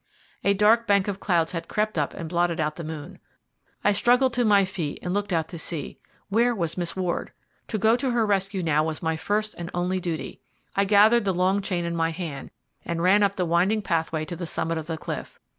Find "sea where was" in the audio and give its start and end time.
5.59-6.75